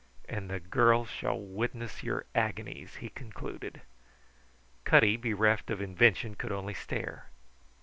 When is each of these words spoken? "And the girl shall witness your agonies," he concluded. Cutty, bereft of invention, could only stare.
"And 0.27 0.49
the 0.49 0.59
girl 0.59 1.05
shall 1.05 1.39
witness 1.39 2.01
your 2.01 2.25
agonies," 2.33 2.95
he 2.95 3.09
concluded. 3.09 3.83
Cutty, 4.83 5.15
bereft 5.15 5.69
of 5.69 5.79
invention, 5.79 6.33
could 6.33 6.51
only 6.51 6.73
stare. 6.73 7.27